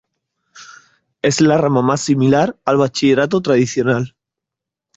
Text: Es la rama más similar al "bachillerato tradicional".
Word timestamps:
Es 1.21 1.41
la 1.41 1.59
rama 1.59 1.83
más 1.83 2.01
similar 2.01 2.57
al 2.65 2.77
"bachillerato 2.77 3.39
tradicional". 3.39 4.15